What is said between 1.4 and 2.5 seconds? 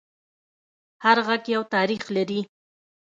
یو تاریخ لري